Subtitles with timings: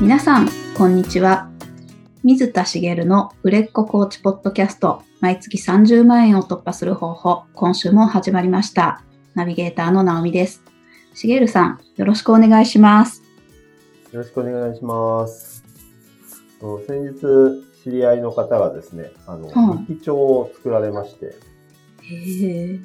[0.00, 1.50] 皆さん、こんにちは。
[2.22, 9.02] 水田茂の売れっ子コーチポッドキャスト、毎月30万円を突破する方法、今週も始まりました。
[9.34, 10.62] ナビゲーターの直美です。
[11.14, 13.24] 茂さん、よろしくお願いします。
[14.12, 15.64] よろしくお願いします。
[16.86, 21.34] 先日、知り合いの方がですね、あの、はい日記帳を作られまして、
[22.02, 22.80] へえ。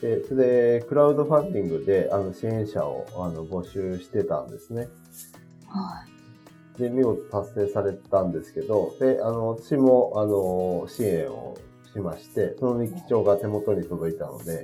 [0.00, 4.86] で、それで、クラウドファンディングで、あの、支援者を、あの、募集してたんですね。
[5.66, 6.04] は
[6.78, 11.56] で、見事達成されたんですけど、で、あの、私も、あの、支援を
[11.92, 14.56] しまして、その日記帳が手元に届いたので、い。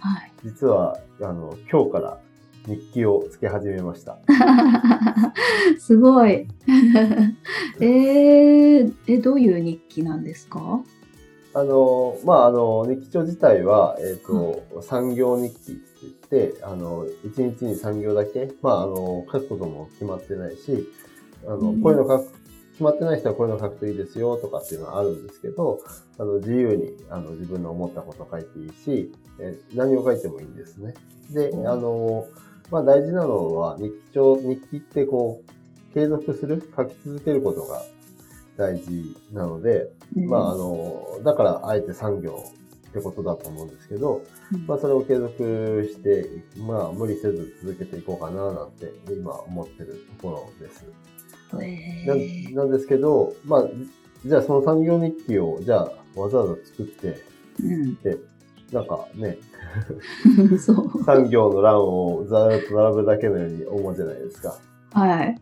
[0.00, 0.32] はい。
[0.44, 2.18] 実は、あの、今日から
[2.66, 4.18] 日記をつけ始めました。
[5.78, 6.46] すごい。
[7.80, 10.80] えー、え、どういう日記なんですか？
[11.52, 16.12] あの、まあ、あの、日記帳自体は、えっ、と、産業日記って言っ
[16.52, 20.86] て、あの、一日に産業だけ、まあ、あの、書くことも決まってないし、
[21.46, 22.32] あの、うんこういうの書く、
[22.72, 25.80] 決まってない人はこういうの書くといいですよとかっていうのはあるんですけど、
[26.18, 30.94] あの、自由に、あの、自分の思ったことを書いていいし、えー何を書いてもいいんですね。
[31.30, 32.26] で、うんあの、
[32.70, 37.82] まあ、大事なのは、日記帳、日記ってこう、継続する、書き続けることが
[38.56, 42.44] 大事なので、まあ、あの、だから、あえて産業
[42.90, 50.84] ってことだと思うんですけど、うんまあ、それを継続して、まあ、無理せず続けていこうかな、なんて、今思ってるところです。
[51.62, 53.64] えなー、なんですけど、まあ、
[54.24, 57.22] じゃあその産業日記を、じゃあ、わざわざ作って、
[58.72, 59.38] なんかね、
[60.38, 60.58] うん。
[60.58, 61.04] そう。
[61.04, 64.58] 産業の欄をざーっと並ぶだけのように思うじゃないですか。
[64.92, 65.38] はい。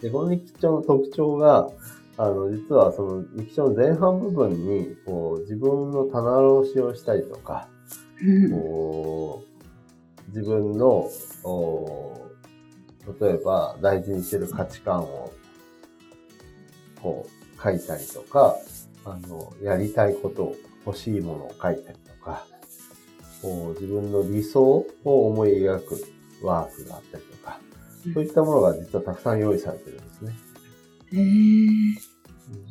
[0.00, 1.68] で、この日記帳の特徴が、
[2.16, 7.68] あの、実はその日記帳の前半部分に、こう、自分の棚卸しをしたりとか、
[8.22, 8.50] うん。
[8.50, 9.42] こ
[10.26, 11.10] う、自分の、
[11.44, 12.23] お
[13.20, 15.32] 例えば大事にしてる価値観を、
[17.02, 18.56] こう、書いたりとか、
[19.04, 20.56] あの、やりたいことを、
[20.86, 22.46] 欲しいものを書いたりとか、
[23.40, 24.62] こう自分の理想
[25.04, 26.04] を思い描く
[26.42, 27.60] ワークがあったりとか、
[28.12, 30.32] そういったものが実はたくさん用意されてるんですね。
[31.12, 31.16] え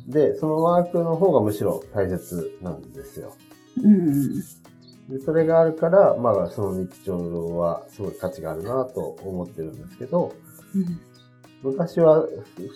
[0.08, 3.34] ー、で、そのワークの方がむしろ大切なんですよ。
[3.82, 4.42] うん。
[5.08, 10.32] でそれがあるから、まあ、その日記帳はすごい価値があるなと思ってるんですけど、
[10.74, 11.00] うん
[11.64, 12.26] 昔は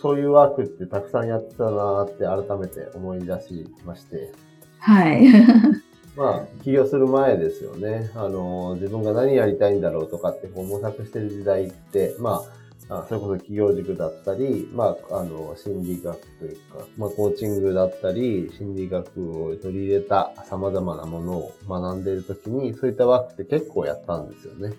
[0.01, 4.33] そういうワークってたくさんやってたなって改めて思い出しまして、
[4.79, 5.29] はい。
[6.17, 8.11] まあ、起業する前ですよね。
[8.15, 12.58] あの、自分が何やりたいんだろうとかってこう模索してる時代って、まあ、
[12.91, 24.73] あそれこそ企業塾だったり、まあ、あの、心理学というか、まあ、コーチングだったり、心理学を取り入れた様々なものを学んでいるときに、そういったワークって結構やったんですよね。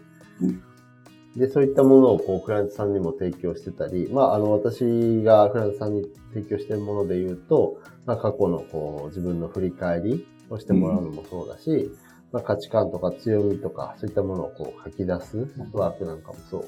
[1.36, 11.91] で、そういったものをこう、クライアントさんにも提供してたり、まあ、あの、私がクライアントさんに提供してるもので言うと、まあ、過去のこう、自分の振り返りをしてもらうのもそうだし、
[12.31, 16.66] まあ、価値観とか強みとか、そういったものをこう、書き出すワークなんかもそう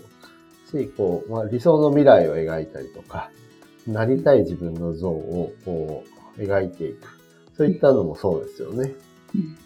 [0.71, 3.29] し、こう、まあ、理想の未来を描いたりとか、
[3.87, 6.03] なりたい自分の像をこ
[6.37, 7.07] う、描いていく。
[7.57, 8.91] そういったのもそうですよね。
[9.35, 9.57] うん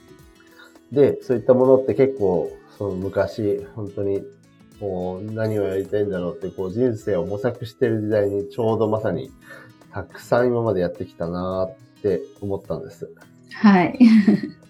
[0.91, 4.23] で、そういったものって結構、その昔、本当に、
[4.79, 9.31] こう、何をやりたいんだろうって、こう、人生を模索してる時代にちょうどまさに、
[9.91, 13.09] たくさん今までやってきたなーって思ったんです。
[13.53, 13.97] はい。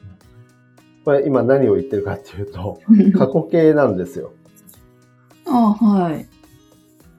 [1.04, 2.80] これ今何を言ってるかっていうと、
[3.18, 4.34] 過去形なんですよ。
[5.46, 6.28] あはい。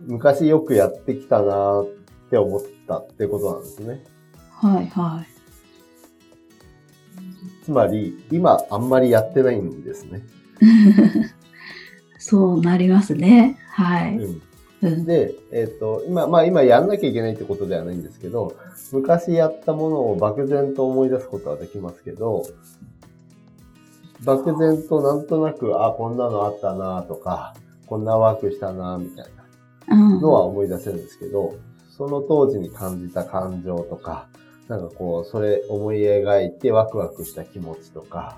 [0.00, 1.87] 昔よくやってきたなーっ
[2.31, 4.04] て思ったってことなんですね。
[4.50, 5.37] はい、はい。
[7.65, 10.22] つまり、今あんまりやってないんですね。
[12.19, 13.59] そうなりますね。
[13.70, 14.16] はい。
[14.16, 14.42] うん
[14.82, 18.54] うんで、えっ、と、今、まあ今やんなきゃいけないってことではないんですけど、
[18.92, 22.44] 昔やったものを漠然と思い出すことはできますけど、
[24.25, 27.54] 漠然となんとなく、あ、こんなのあったなとか、
[27.86, 29.27] こんなワークしたなみたい
[29.88, 31.56] なうんのは思い出せるんですけど、
[31.97, 34.28] その当時に感じた感情とか、
[34.68, 38.36] なんかこう、それ思い描いてワクワクした気持ちとか、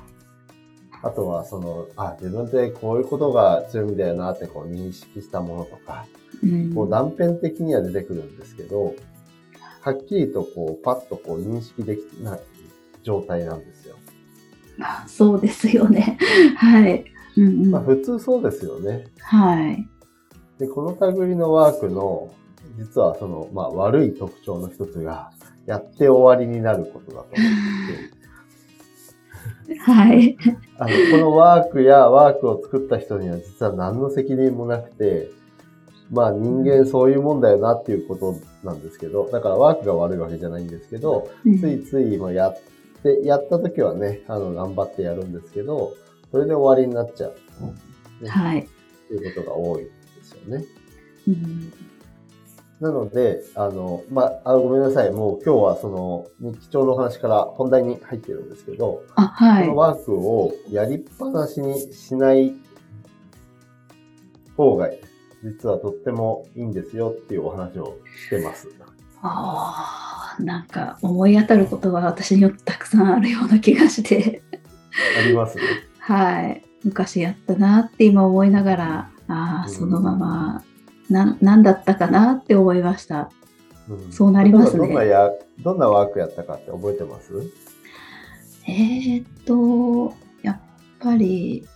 [1.03, 6.07] あとはその、あ、自分ってこういうことが強みだよなってこう認識したものとか、
[6.43, 8.95] うんこう断片的には出てくるんですけど、
[9.81, 12.41] はっきりとこう、パッとこう認識できない
[13.03, 13.97] 状態なんですよ。
[14.81, 16.19] あそうですよね。
[16.57, 17.05] はい。
[17.39, 19.07] うんうんまあ普通そうですよね。
[19.21, 19.89] はい。
[20.59, 22.31] で、この類のワークの、
[22.77, 25.31] 実はその、まあ悪い特徴の一つが、
[25.67, 27.27] やって終わりになることだと思っ
[29.67, 30.37] ていて、はい。
[30.79, 35.31] あの、このワークやワークを作った人には実は何の責任もなくて、
[36.11, 42.61] まあ人間そういうもんだよなっていうことなんですけど、だからワークが悪いわけじゃないんですけど、うんついついまあやっ
[43.03, 45.93] て、やった時はね、あの、頑張ってやるんですけど、
[46.31, 47.35] それで終わりになっちゃう。
[48.23, 48.61] ねはい。
[48.61, 48.69] っ
[49.09, 49.91] ていうことが多いで
[50.23, 50.65] すよね。
[51.27, 51.73] うん
[52.81, 55.11] なので、あの、まあ、あごめんなさい。
[55.11, 59.77] もう今日はその日記帳の話から本題に入ってるんですけど、あ、はいこの。
[59.79, 62.55] ワークをやりっぱなしにしない
[64.57, 64.89] 方が、
[65.43, 67.99] 実はとってもいいんですよっていうお話を
[68.29, 68.69] してます。
[69.23, 74.41] ああ、なんか思い当たることが私によってたくさんあるような気がして、
[75.19, 75.57] あります？
[75.57, 75.65] ね。
[76.09, 76.65] はい。
[76.85, 79.75] 昔やったなって今思いながら、ああ、うん。
[79.75, 80.65] そのまま、
[81.11, 83.31] な、なんだったかなって思いました。
[83.91, 84.11] うん。
[84.11, 84.87] そうなりますね。
[84.87, 85.31] どんなや、
[85.63, 87.35] どんなワークやったかって覚えてます？
[88.67, 90.61] えーっと、やっ
[90.99, 91.69] ぱり、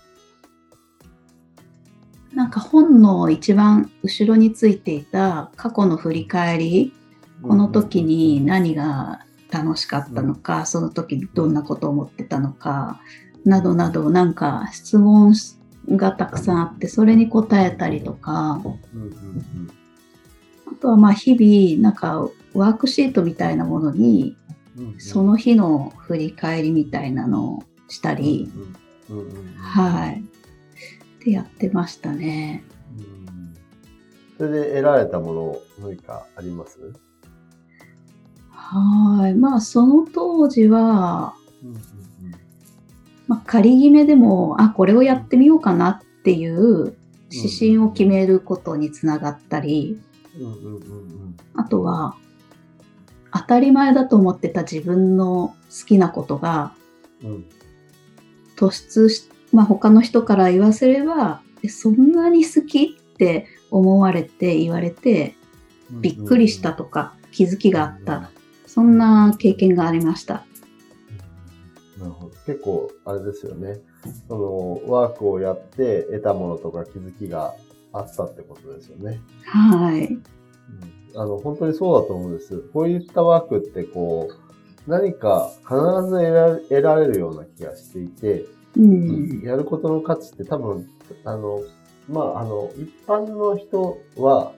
[2.33, 6.95] なんか本の一番後ろについていた過去の振り返り、
[7.43, 12.99] この時に何が楽しかったのか、その時にどんなことを思ってたのか、
[13.45, 15.35] などなど、なんか質問
[15.89, 18.63] がたくさんあって、それに答えたりとか、
[20.67, 24.37] あとはまあ日々、なんかワークシートみたいなものに、
[24.99, 28.51] その日の振り返りみたいなのをしたり、
[29.59, 30.21] はい。
[30.21, 32.65] ってやってましたね。
[32.97, 33.55] うん
[34.39, 36.93] それで得られたもの何かあります？
[38.51, 39.35] はい。
[39.35, 41.35] まあ、その当時は、
[43.29, 46.97] まあ、仮決めでも、あ、これをやってみようかなっていう
[47.31, 50.01] 指針を決めることにつながったり、
[51.55, 52.15] あとは、
[53.33, 56.75] 当たり前だと思ってた自分の好きなことが
[57.25, 57.47] うん
[58.57, 65.35] 突出し、まあ、他の人から言わせれば、えそんなに好きって思われて言われて、
[65.93, 68.31] うんびっくりしたとか気づきがあった。
[68.67, 70.47] そんな経験がありました。
[71.99, 72.32] なるほど。
[72.47, 73.81] 結構、あれですよね。
[74.29, 77.55] その、ワークをやって得たものとか気づきが
[77.93, 79.21] あったってことですよね。
[79.45, 80.07] はい。
[80.07, 80.23] うん
[81.15, 82.59] あの、本当にそうだと思うんです。
[82.73, 88.45] こういったワークってこう、何か必ず得ら得られるような気がしていて、
[88.77, 89.43] うん。
[89.43, 90.89] やることの価値って多分、
[91.25, 91.61] あの、
[92.09, 94.53] まあ、あの、一般の人は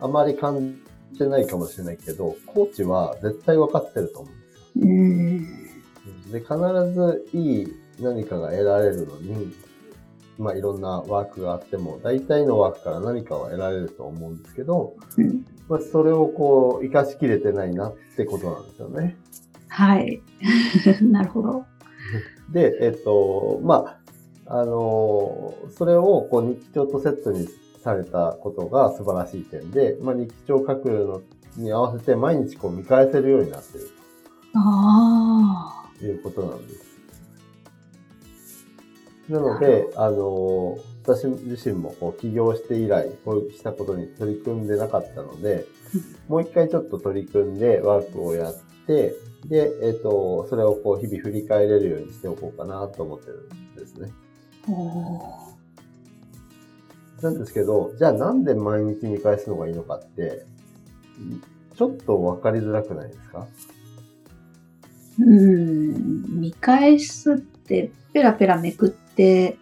[0.00, 0.78] あまり感
[1.12, 4.86] じてないかもしれないけど、コーチは絶対分かってると思うんですよ。
[4.86, 5.67] うん。
[6.30, 6.54] で、必
[6.92, 9.52] ずいい何かが得られるのに、
[10.38, 19.16] まあいろんなワークがあっても、大体のワークから何かは得られると思うんですけど、うんまあそれをこう、活かしきれてないなってことなんですよね。
[19.68, 20.22] はい。
[21.02, 21.64] なるほど。
[22.50, 23.98] で、えっと、まあ、
[24.50, 27.46] あのそれをこう日記帳とセットに
[27.84, 31.22] されたことが素晴らしい点で、まあ日記帳を書くの
[31.56, 33.88] に合わせて毎日こう見返せるようになっている
[34.54, 35.87] ああ。
[35.98, 36.88] ということなんです。
[39.28, 45.66] なので、あの、私自身もこう起業して以来、こうしたことに取り組んでなかったので、
[46.28, 48.54] もう一回ちょっと取り組んでワークをやっ
[48.86, 49.14] て、
[49.46, 54.12] で、えっ、と、それをこう日々振り返れるようにしておこうかなと思ってるんですね。
[57.22, 60.44] なんですけど、じゃあなんで毎日見返すのがいいのかって、
[61.76, 63.46] ちょっとわかりづらくないですか？
[65.18, 66.40] うん。
[66.40, 69.56] 見返すって、ペラペラめくって、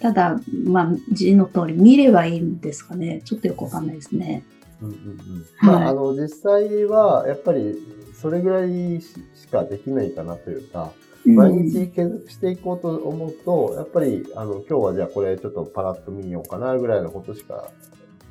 [0.00, 3.22] ただ、まあ、字の通り見ればいいんですかね。
[3.24, 4.44] ちょっとよくわかんないですね。
[4.80, 5.18] うんうんうん。
[5.58, 7.78] はいまあ、あの、実際は、やっぱり、
[8.20, 17.70] それぐらいししかできないかなというか、うん毎日継続していこうと思うと、やっぱり、あの、今日はじゃあこれちょっとパラッと見ようかなぐらいのことしか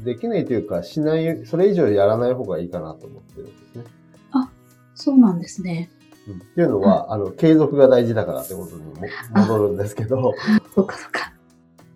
[0.04, 3.84] できないというか、しない、それ以上やらない方がいいかなと思ってるんですね。
[5.01, 5.89] そうなんですね。
[6.27, 8.93] うん、っていうのは、あの、継続が大事だからってことにも
[9.36, 10.36] 戻るんですけど、
[10.75, 11.34] そうかそうか。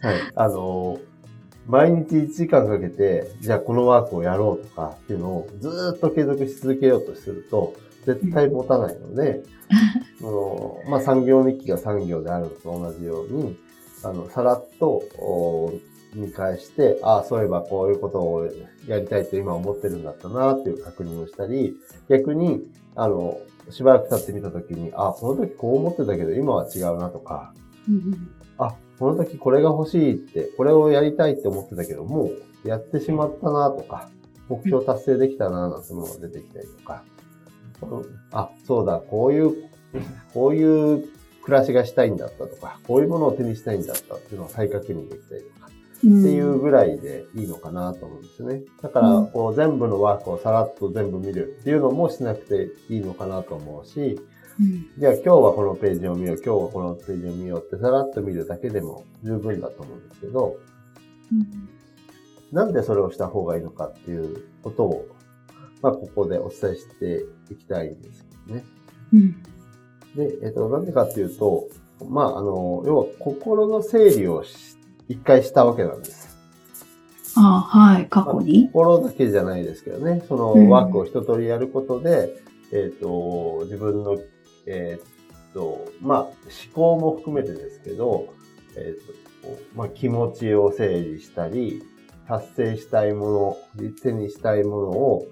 [0.01, 0.15] はい。
[0.35, 0.99] あの、
[1.67, 9.43] 毎日1時間かけて、じゃあこのワークをやろうとかっていうのをずーっと継続し続けようとすると、絶対持たないので、
[10.19, 13.57] そのまあ、産業日記が産業であるのと同じように、
[14.03, 15.73] あの、さらっとお
[16.15, 18.49] 見返して、ああ、そういえばこういうことを
[18.87, 21.75] やりたいと今思ってるんだったなっていう確認をしたり、
[22.09, 22.63] 逆に、
[22.95, 27.53] あの、しばらく経ってみたときに、あ、この時こう思ってたけど今は違うなとか、
[27.87, 32.31] うんあ、この時これが欲しいって、これをやりたいって思ってたけど、も
[32.63, 34.09] うやってしまったなとか、
[34.47, 37.03] 目標達成できたななんてものが出てきたりとか、
[37.81, 39.69] うんあ、そうだ、こういう、
[40.33, 41.07] こういう
[41.43, 48.61] 暮らしがしたいんだったとか、こういうものを手にしたいんだったっていうのを再確認できたりとか、っていうぐらいでいいのかなと思うんですね。
[48.81, 54.19] だからうん、こう全部のワークをさらっと全部見るっていうのもしなくていいのかなと思うし、
[54.59, 54.87] うん。
[54.97, 60.57] じゃあ今日はこのページを見よう、今日はこのページを見ようってさらっと見るだけでも十分だと思うんですけど、
[62.51, 65.07] なんでそれをした方がいいのかっていうことを、
[65.81, 68.65] まあここでお伝えしていきたいんですけどね。
[69.13, 69.43] うん。
[70.15, 71.67] で、えっと、なんでかっていうと、
[72.07, 74.74] まああの、要は心の整理をし
[75.07, 76.35] 一回したわけなんです。
[77.37, 78.67] あはい、過去に？
[78.67, 82.29] 心だけじゃないですけどね、そうんのワークを一通りやることで、
[82.71, 84.17] えっ、と、自分の、
[84.65, 86.33] えっ、と、まあ、思
[86.73, 88.33] 考も含めてですけど、
[88.77, 89.05] えっ、
[89.41, 91.83] と、こうまあ、気持ちを整理したり、
[92.27, 95.27] 達成したいもの、手にしたいものを、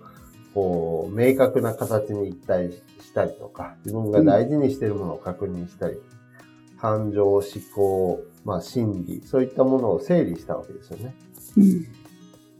[0.53, 5.97] こう、明確な形に一体したりとか、自分が大事にしているものを確認したり、
[6.79, 11.15] 感情、思考、まあ、心理、そういったものを整理したわけですよね。
[11.57, 12.03] うん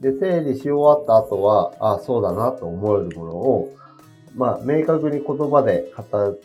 [0.00, 3.74] で、整理し終わった後は、あそうだなと思えるものを、
[4.34, 6.38] まあ、明確に言葉で語っ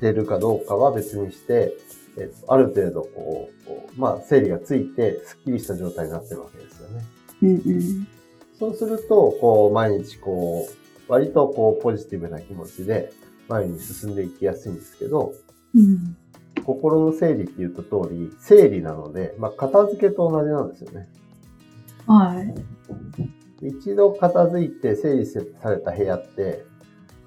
[0.00, 1.76] てるかどうかは別にして、
[2.18, 7.04] えっと、ある程度こう、こうまあ、整理がついて、スッキリした状態になってるわけですよね。
[7.42, 8.08] うんうん
[8.56, 13.12] そうすると、こう、毎日こう、割とこう、ポジティブな気持ちで、
[13.48, 15.34] 前に進んでいきやすいんですけど、
[15.74, 16.16] うん
[16.64, 21.08] 心の整理って言った通り、整理なので、まあ、片付けと同じなんですよね。
[22.06, 22.54] はい。
[23.68, 25.40] 一度片付いて整理さ
[25.70, 26.64] れた部屋って、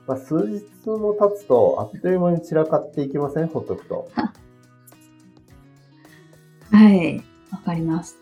[0.06, 3.48] まあ、数日も経つとあっという間に散らかっていきません？
[3.48, 4.08] ほっとくと。
[6.72, 7.24] はい。
[7.52, 8.18] わかります。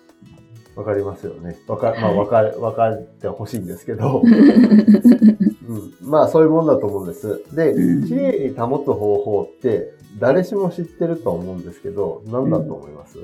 [0.75, 1.57] わかりますよね。
[1.67, 4.21] わか、まあ、はいわかる、わかってほしいんですけど、
[5.67, 5.93] うん。
[6.01, 7.43] まあ、そういうもんだと思うんです。
[7.53, 13.17] で、うん綺麗に保つ方法って、誰しも知ってると思うんですけど、何だと思います、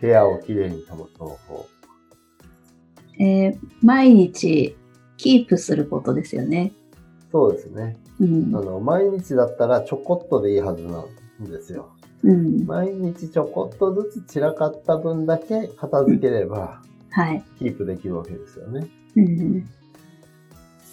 [0.00, 1.66] 部屋を綺麗に保つ方法。
[3.18, 4.76] えー毎日
[5.16, 6.72] キープすることですよね。
[7.30, 7.96] そうですね。
[8.20, 8.60] うんあ。
[8.60, 11.04] の、毎日だったらちょこっとでいいはずな
[11.46, 11.90] んですよ。
[12.22, 12.66] うん。
[12.66, 17.44] 毎日ちょこっとずつ散らかった分だけ片付ければ、はい。
[17.58, 18.88] キープできるわけですよね。
[19.16, 19.68] うん。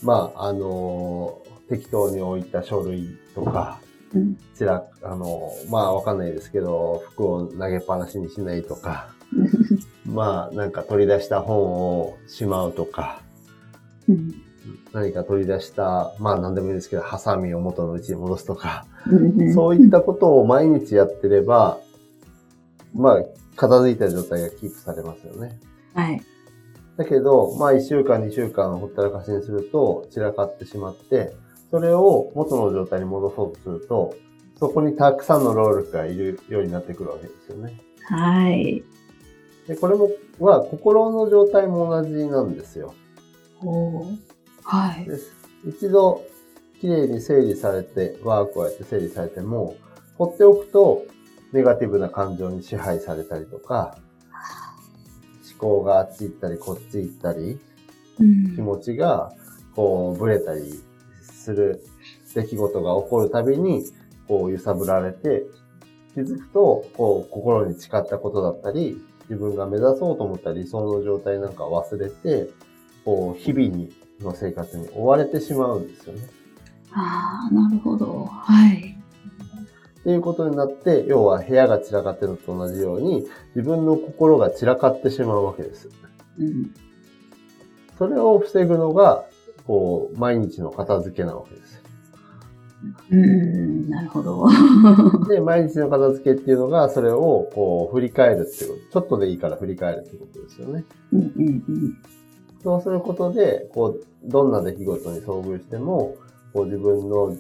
[0.03, 3.79] まあ、あのー適当に置いた書類とか、
[4.13, 4.37] うん。
[4.55, 9.07] 散ら、あのーまあ、わかんないですけど、服を投げっぱなしにしないとか、
[10.05, 13.21] まあ、なんか取り出した本をしまうとか、
[14.09, 14.33] うん。
[14.91, 19.53] 何か取り出した、まあ何でもいいですけど、ハサミを元の位置に戻すとか、うん。
[19.53, 21.79] そういったことを毎日やってれば、
[22.93, 23.23] まあ、
[23.55, 25.57] 片付いた状態がキープされますよね。
[25.93, 26.21] はい。
[26.97, 31.33] だけど、まあ1週間、2週間ほったらかしにすると散らかってしまって、
[31.69, 34.15] それを元の状態に戻そうとすると、
[34.59, 37.79] そこにたくさんの労力がいるようになってくるわけですよね。
[38.07, 38.83] はい。
[39.67, 42.93] で、これも、は心の状態も同じなんですよ。
[43.63, 44.17] おー
[44.63, 45.05] はい。
[45.05, 45.31] です。
[45.67, 46.23] 一度、
[46.79, 49.75] きれいに整理されて、ワークをやって整理されても、
[50.17, 51.05] 放っておくと、
[51.53, 54.00] ネガティブな感情に支配されたりとか、思
[55.61, 57.59] 考があっち行ったり、こっち行ったり、
[58.19, 59.31] うん気持ちが、
[59.75, 60.81] こう、ブレたり
[61.21, 61.83] する
[62.33, 63.85] 出来事が起こるたびに、
[64.27, 65.45] こう、揺さぶられて、
[66.13, 72.49] 気づくと、こう、心に誓ったことだったり、自分が目指そうと思った理想の状態なんかを忘れて、
[73.05, 76.21] こう、日々に、の生活に追われてしまうんですよね。
[76.91, 78.25] ああ、なるほど。
[78.25, 78.90] はい。
[80.01, 85.89] っていうことになって、要は部屋が散らかってるのと同じように、自分の心が散らかってしまうわけです。
[86.39, 86.73] うん。
[87.97, 89.25] それを防ぐのが、
[89.67, 91.81] こう、毎日の片付けなわけです。
[93.11, 94.47] うん、なるほど。
[95.29, 99.01] で、毎日の片付けっていうのが、それを、こう、振り返るっていうこと。
[99.01, 100.83] ちょっとでいいから振り返るってことですよね。
[101.13, 101.97] うんうんうん。
[102.63, 106.15] そうすることで、こう、どんな出来事に遭遇しても、
[106.53, 107.35] こう、自分の、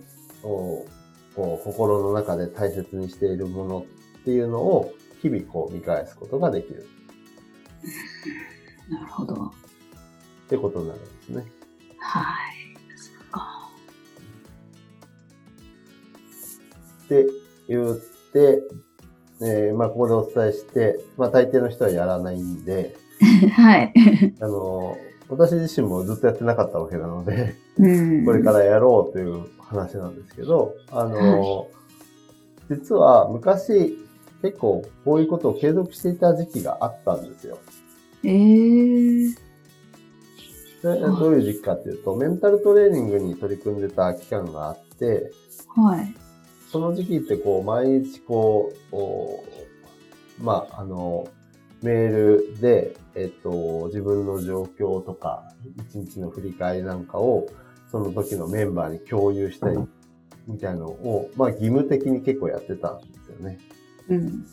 [1.35, 3.85] こう、心の中で大切にしているもの
[4.21, 6.87] っていうのを、日々こう見返すことができる
[8.89, 9.35] なるほど。
[9.35, 9.49] っ
[10.49, 11.45] てことになるんですね。
[11.99, 12.21] は
[12.51, 12.95] い。
[12.97, 13.69] そっか。
[17.05, 17.25] って
[17.69, 17.95] 言っ
[18.33, 18.63] て、
[19.41, 22.95] えーまあ、ここでお伝えして、まあ、大抵の人はやらないんで、
[23.53, 23.93] はい。
[24.39, 24.97] あの、
[25.31, 27.87] 私自身もずっとやってなかったわけなので、う
[28.21, 28.25] ん。
[28.25, 31.69] これからやろうという話なんですけど、あの、
[32.69, 33.97] 実は昔
[34.41, 37.59] 結構こういうことを継続していた時期があったんですよ。
[38.25, 39.35] えー。
[40.83, 45.31] どういう時期かっていうと、メンタルトレーニングに取り組んでた期間があって、
[45.75, 46.13] はい。
[46.69, 51.27] その時期ってこう、毎日こうまあ、あの、
[51.81, 55.43] メールで、えっと、自分の状況とか、
[55.89, 57.47] 一日の振り返りなんかを、
[57.91, 59.77] その時のメンバーに共有したり、
[60.47, 63.59] みたいなのを、まあ義務的に結構やってたんですよね。
[64.09, 64.45] うん。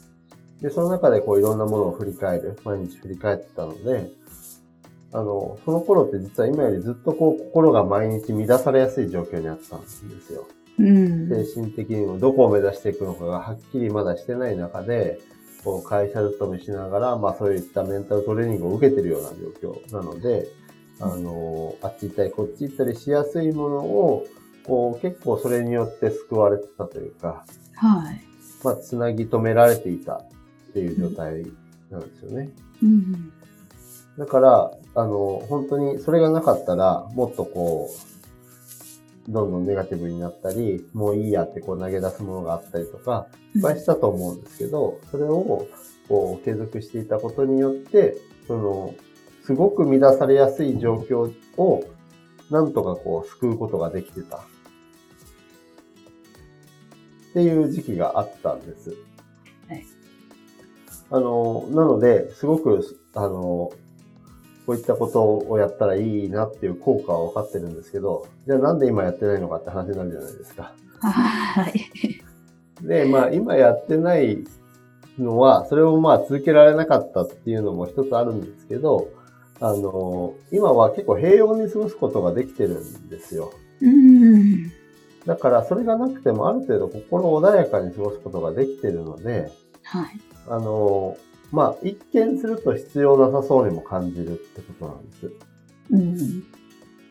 [0.60, 4.10] で、その中でこういろんなものを振り返る、毎日振り返ってたので、
[5.12, 10.46] あの、その頃って実は今よりずっとこう心が毎日乱されやすい状況にあったんですよ。
[10.78, 11.28] うん。
[11.28, 15.20] 精神的にもどこを目指していくのかがはっきりまだしてない中で、
[15.64, 19.30] こう会社勤めしながら、まあそういったメンタルトレーニングを受けてるような
[19.62, 20.48] 状況なので、
[21.00, 24.26] あの、あっち行ったりこっち行ったりしやすいものを、
[24.64, 28.20] こう結構それによって救われてたというか、はい。
[28.64, 30.26] まあつなぎ止められていたっ
[30.72, 31.46] ていう状態
[31.90, 32.50] なんですよね。
[32.82, 33.32] うん。
[34.18, 38.07] だから、あの、本当にそれがなかったら、もっとこう、
[39.28, 45.66] どんどんネガティブになったり、もういいやってこう投げ出すものがあったりとか、いっぱいしたと思うんですけど、それを
[46.08, 48.16] こう継続していたことによって、
[48.46, 48.94] その、
[49.44, 51.84] すごく乱されやすい状況を、
[52.50, 54.38] なんとかこう救うことができてた。
[54.38, 54.40] っ
[57.34, 58.96] ていう時期があったんです。
[59.68, 59.84] はい。
[61.10, 63.70] あの、なので、すごく、あの、
[64.68, 70.74] こういったことをやったらいいなっていう効果は分かってるんですけど、じゃあなんで今やってないのかって話になるじゃないですか。
[71.00, 71.90] はい。
[72.86, 74.44] で、まあ今やってない
[75.18, 79.08] のは、それをまあ続けられなかったっていうのも一つあるんですけど、
[79.58, 83.54] あの、今は結構平穏に過ごすことができてるんですよ。
[83.80, 84.70] うん。
[85.24, 89.50] だからそれがなくてもある程度心穏やかに過ごすことができてるので、
[89.84, 90.20] はい。
[90.46, 91.16] あの、
[91.50, 95.32] まあ一見すると必要なさそうにも感じるってことなんです。
[95.90, 96.44] うん。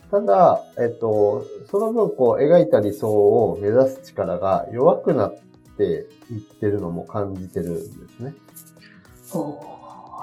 [0.10, 5.38] ただ、えっと、その分こう描いた理想を目指す力が弱くなっ
[5.78, 8.34] ていってるのも感じてるんですね。
[9.34, 9.60] お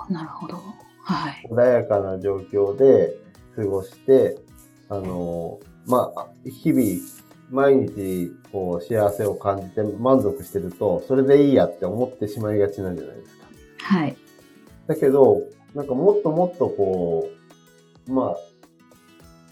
[0.08, 0.56] ーなるほど。
[1.02, 1.46] はい。
[1.50, 3.16] 穏やかな状況で
[3.56, 4.38] 過ごして、
[4.88, 6.84] あの、まあ、日々、
[7.50, 13.43] 毎日、こう、幸せを感じて満足してると、それでいいやって思ってしまいがちなんじゃないですか。
[13.84, 14.16] はい。
[14.86, 15.42] だけど、
[15.74, 17.28] なんかもっともっとこ
[18.08, 18.36] う、まあ、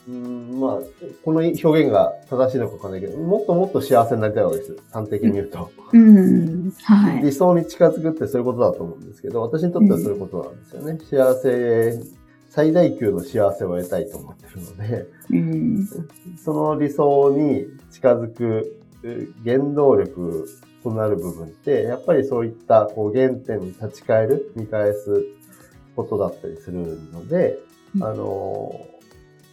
[0.08, 0.80] うーんまあ、
[1.24, 4.76] この表現が正しいのかわかんないけど、もっともっと幸せになりたいわけです。
[4.90, 5.70] 端的に言うと。
[5.92, 6.72] うん。
[6.82, 7.22] はい。
[7.22, 10.98] 理想に近づくってそういうことだと思うんですけど、私にとってはそういうことなんですよね。
[11.04, 12.00] 幸せ、
[12.48, 15.88] 最大級の幸せを得たいと思ってるので、うん。
[16.42, 18.81] その理想に近づくう
[19.44, 20.48] 原動力
[20.82, 25.24] となる部分って、やっぱりそういったこう原点に立ち返る、見返す
[25.96, 27.58] ことだったりするので、
[27.96, 28.86] うんあの、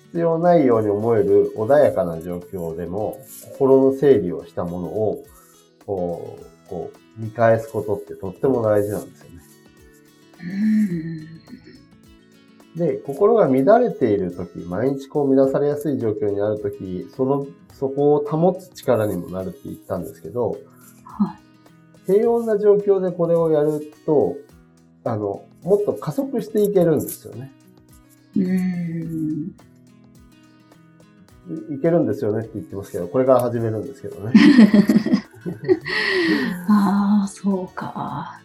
[0.08, 3.20] 必要ないように思える穏やかな状況でも、
[3.58, 5.24] 心の整理をしたものを、
[5.86, 9.40] こう、こう見返すことってとっても大事なんですよね。
[12.80, 20.56] で、心が乱れているとき、毎日こう乱されやすい状況にあるとき、その、そこを保つ力にもなるって言ったんですけど、
[21.04, 22.06] はい。
[22.06, 24.38] 平穏な状況でこれをやると、
[25.04, 27.52] あの、もっと加速していけるんですよね。
[28.38, 29.54] うん。
[31.76, 34.32] いけるんですよねって言ってますけど、これから始めるんですけどね。
[36.70, 38.40] ああ、そうか。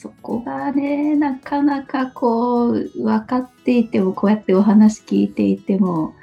[0.00, 6.14] そこがね、なかなかこう、分かっていても、こうやってお話聞いていても、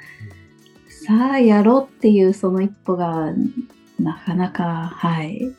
[0.88, 3.34] さあやろうっていうその一歩が、
[4.00, 5.54] なかなか、はい。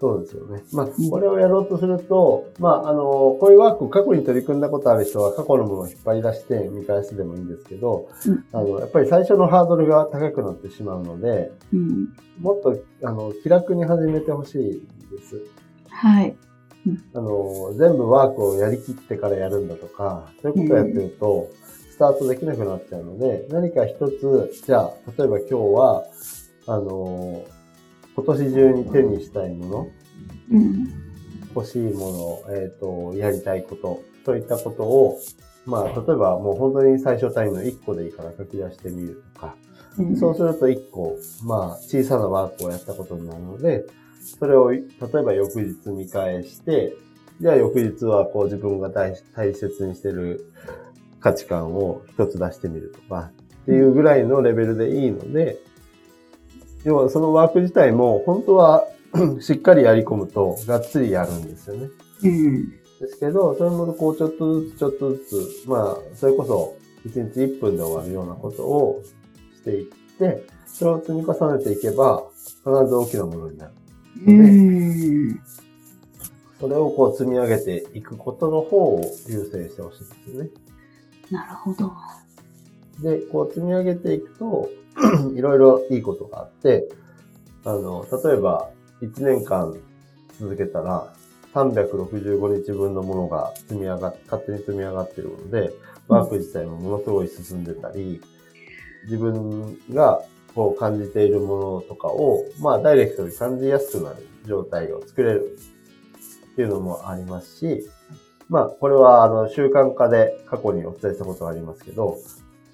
[0.00, 0.62] そうですよね。
[0.72, 3.02] まあ、これをやろうとすると、まあ、あの、
[3.38, 12.08] こういうワークを過去に取り組んだことある人は過去のものを引っ張り出して見返すでもいいんですけど、うんあの、やっぱり最初のハードルが高くなってしまうので、うん。
[12.40, 15.42] もっと、あの、気楽に始めてほしいです。
[15.90, 16.34] はい。
[17.14, 21.50] あの、全部ワークをやりきってからやるんだとか、そういうことをやってると、
[21.90, 26.04] スタートできなくなっちゃうので、何か一つ、じゃあ、例えば今日は、
[26.66, 27.44] あの、
[28.14, 29.86] 今年中に手にしたいもの、
[30.50, 30.88] うん。
[31.54, 35.18] 欲しいもの、えっ、と、やりたいこと、そういったことを、
[35.66, 39.54] まあ、例えばもう本当に最初単位の1個でいいから書き出してみるとか、
[39.98, 43.84] うんそうすると1個、まあ、小さなワークをやったことになるので、
[44.22, 46.96] それを、例えば翌日見返して、
[47.40, 50.52] じゃあ翌日はこう自分が大大切にしてる
[51.20, 53.30] 価値観を一つ出してみるとか、
[53.62, 55.58] っていうぐらいのレベルでいいので、
[56.84, 58.86] 要はそのワーク自体も本当は
[59.40, 61.88] しっかりやり込むとがっつりやるんですよね。
[62.22, 62.70] うん。
[63.00, 65.18] ですけど、それもこうちょっとずつちょっとず
[65.64, 66.76] つ、まあ、それこそ
[67.08, 69.02] 1日1分で終わるようなことを
[69.56, 69.84] していっ
[70.18, 73.72] て、それを積み重ねていけば、必ず大きなものになる。
[74.26, 75.40] うん。
[76.60, 80.50] それをこう積み上げていくことの方を優先してほしいんですよね。
[81.30, 81.92] なるほど。
[83.00, 84.70] で、こう積み上げていくと、
[85.34, 86.88] いろいろいいことがあって、
[87.64, 89.76] あの、例えば、1年間
[90.38, 91.12] 続けたら、
[91.54, 95.72] 365日分のものが積み上がっ、勝手に積み上がってるので、
[96.08, 98.20] ワーク自体もものすごい進んでたり、
[99.04, 100.22] 自分が
[100.54, 105.58] こう感じているものとかを、まあ、ダイレクトに感じやすくなる状態を作れる
[106.52, 107.88] っていうのもありますし、
[108.48, 112.18] まあ、これは、あの、習慣化で過去にお伝えしたことがありますけど、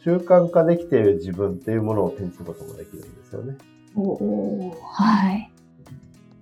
[0.03, 3.57] 習慣化できている自分っていうものを手にすることもできるんですよね。
[3.95, 5.53] おおはい。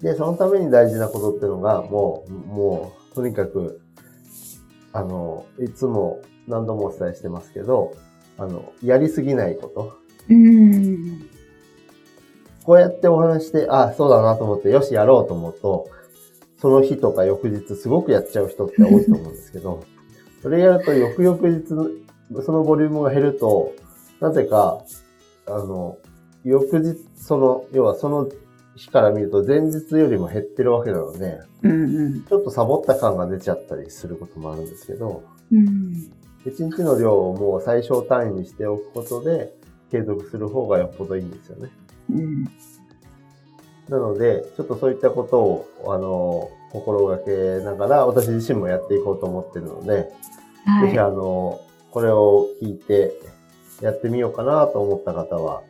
[0.01, 3.81] で、そのために大事なことっていうのが、もう、もう、とにかく、
[4.92, 7.94] あの、いつも何度もお伝えしてますけど、
[8.38, 10.06] あの、やりすぎないこと。
[10.29, 11.29] うん。
[12.65, 15.89] こうやってお話して、あ、そうだなと思って、よし、やろうと思うと、
[16.61, 19.37] その日とか翌日すごくやっちゃう人って多いと思うん。
[19.37, 19.85] ですけど、
[20.43, 21.69] それやると翌々日、
[22.45, 23.73] そのボリュームが減ると、
[24.21, 24.83] なぜか、
[25.47, 25.99] あの、
[26.45, 28.29] 翌日、その、要はその
[28.75, 31.71] 日から見ると前日よりも減ってるわけなので、うん。
[31.71, 34.67] うん、ちょっとサボった感が出ちゃったりすることもあるん。
[34.67, 36.11] ですけど、うん、
[36.45, 39.53] 1日の量をもう最小単位にしておくことで
[39.90, 41.70] 継続する方がよっぽどいいんですよね。
[42.11, 42.44] うん、
[43.88, 50.12] なので、ちょっとそういったことを、あの、心がけながら私自身もやっていこうと思ってるので、
[50.64, 53.12] はい、ぜひあの、これを聞いて
[53.81, 55.62] やってみようかなと思った方は、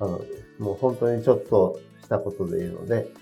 [0.00, 0.20] あの、
[0.58, 3.12] もう本当にちょっとしたことでいいので、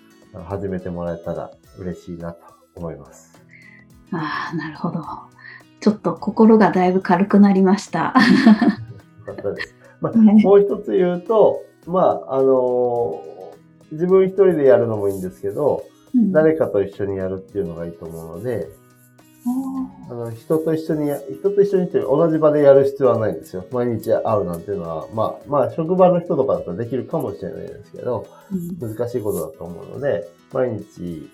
[0.44, 2.44] 始めてもらえたら嬉しいなと
[2.74, 3.40] 思います。
[4.12, 5.02] ああ、なるほど。
[5.80, 8.14] ちょっと心がだいぶ軽くなりました。
[9.26, 9.75] よかったです。
[10.00, 18.68] まあ、もう一つ言うと、まあ、あのー、自分一人でやるのもいいんですけど、うん、誰かと一緒にやるっていうのがいいと思うので、
[20.10, 23.64] あの人と一緒に、人と一緒にって同じ場でやる必要はないんですよ。
[23.70, 31.30] 毎日会うなんていうのは、まあ、まあ、職場の人とかだったらできるかもしれないですけど、うん、難しいことだと思うので、毎日、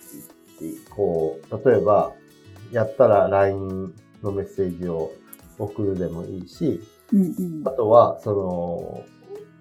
[0.90, 2.12] こう、例えば、
[2.70, 5.12] やったら LINE のメッセージを
[5.58, 6.80] 送るでもいいし、
[7.12, 9.04] うんうん、あとは、その、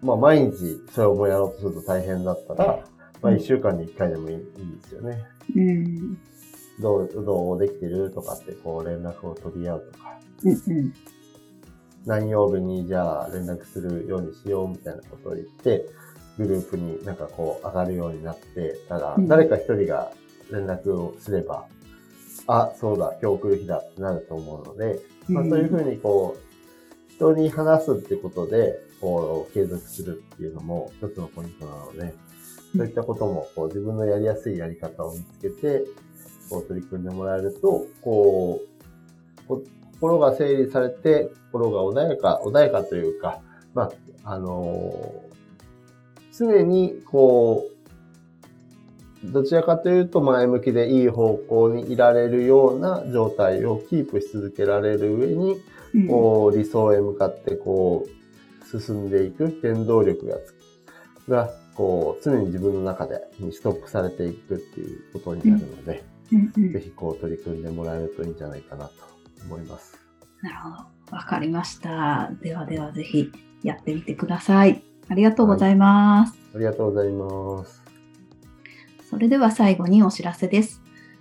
[0.02, 2.80] まあ、毎日それをやろうとすると大変だったら、
[3.22, 4.44] まあ、一週間に一回でもいい,、で
[4.88, 5.24] すよね。
[5.56, 6.18] うん。
[6.82, 10.94] どう、どうできてるとかってこう連絡を取り合うとか、うんうん、
[12.06, 15.86] 何曜日にじゃあ連絡するようにしようみたいなことを言って、
[16.38, 20.12] グループになんかこう上がるようになって、ただ誰か一人が
[20.52, 21.68] 連絡をすれば、
[22.48, 26.51] うん、あ、そうだ、今日来る日だってなると思うので、まあそういうふうにこう、
[27.22, 32.16] 人に話すってことで、こう、継続するっていうのも一つのポイントなので、
[32.76, 35.84] そういったことも、こう、自分のやりやすいやり方を見つけて、
[36.50, 38.62] こう取り組んでもらえると、こ
[39.48, 43.40] う、心が整理されて、心が穏やか、穏やかというか、
[43.76, 43.84] ま
[44.24, 55.62] あ、あのー、常に、こう、どちらかというと前向きでいい方向にいられるような状態をキープし続けられる上に、
[56.08, 60.38] こう、理想へ向かってこう、進んでいく原動力が
[61.28, 68.94] が、こう、常に自分の中でにストックされていくっていうことになるので、うんうん、ぜひこう取り組んでもらえるといいんじゃないかなと
[69.46, 69.98] 思います。
[70.42, 71.16] なるほど。
[71.16, 72.32] わかりました。
[72.42, 73.32] ではではぜひ
[73.64, 74.84] やってみてください。
[75.10, 76.32] ありがとうございます。
[76.32, 77.82] はい、ありがとうございます。
[79.10, 80.81] それでは最後にお知らせです。